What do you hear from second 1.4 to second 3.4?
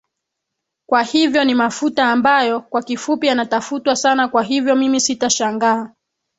ni mafuta ambayo kwa kifupi